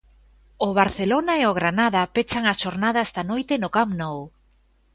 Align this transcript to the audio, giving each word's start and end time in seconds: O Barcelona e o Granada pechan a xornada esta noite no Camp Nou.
O 0.67 0.69
Barcelona 0.79 1.33
e 1.41 1.43
o 1.51 1.55
Granada 1.59 2.01
pechan 2.15 2.43
a 2.47 2.53
xornada 2.61 3.03
esta 3.07 3.21
noite 3.31 3.53
no 3.61 3.69
Camp 3.75 3.91
Nou. 4.01 4.17